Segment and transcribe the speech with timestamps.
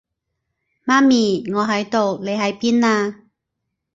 [0.85, 3.21] 媽咪，我喺度，你喺邊啊？